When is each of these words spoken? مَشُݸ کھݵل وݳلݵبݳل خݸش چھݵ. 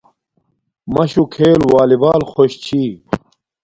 مَشُݸ 0.93 1.23
کھݵل 1.33 1.61
وݳلݵبݳل 1.71 2.21
خݸش 2.31 2.53
چھݵ. 2.65 2.87